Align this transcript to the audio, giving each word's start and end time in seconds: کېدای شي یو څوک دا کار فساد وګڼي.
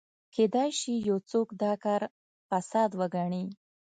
کېدای 0.35 0.69
شي 0.79 0.93
یو 1.09 1.17
څوک 1.31 1.47
دا 1.61 1.73
کار 1.83 2.01
فساد 2.49 2.91
وګڼي. 2.99 3.43